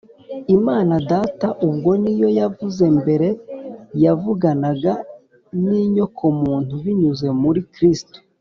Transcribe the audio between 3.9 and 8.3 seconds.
yavuganaga n’inyokomuntu binyuze muri Kristo